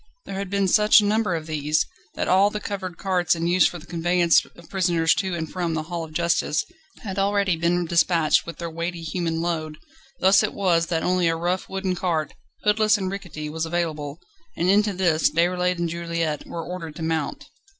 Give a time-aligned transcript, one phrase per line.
[0.25, 3.67] There had been such a number of these, that all the covered carts in use
[3.67, 6.65] for the conveyance of prisoners to and from the Hall of Justice
[7.03, 9.77] had already been despatched with their weighty human load;
[10.19, 12.33] thus it was that only a rough wooden cart,
[12.63, 14.17] hoodless and rickety, was available,
[14.57, 17.45] and into this Déroulède and Juliette were ordered to mount.